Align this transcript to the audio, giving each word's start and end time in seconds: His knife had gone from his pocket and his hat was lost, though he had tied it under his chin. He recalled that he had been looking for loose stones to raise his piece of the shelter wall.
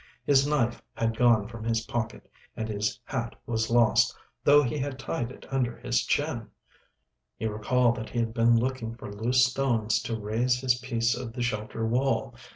His 0.25 0.47
knife 0.47 0.81
had 0.95 1.15
gone 1.15 1.47
from 1.47 1.63
his 1.63 1.81
pocket 1.85 2.27
and 2.57 2.67
his 2.67 2.99
hat 3.05 3.35
was 3.45 3.69
lost, 3.69 4.17
though 4.43 4.63
he 4.63 4.79
had 4.79 4.97
tied 4.97 5.29
it 5.31 5.45
under 5.51 5.77
his 5.77 6.03
chin. 6.03 6.47
He 7.37 7.45
recalled 7.45 7.97
that 7.97 8.09
he 8.09 8.17
had 8.17 8.33
been 8.33 8.57
looking 8.57 8.95
for 8.95 9.13
loose 9.13 9.45
stones 9.45 10.01
to 10.01 10.19
raise 10.19 10.59
his 10.59 10.79
piece 10.79 11.15
of 11.15 11.33
the 11.33 11.43
shelter 11.43 11.85
wall. 11.85 12.33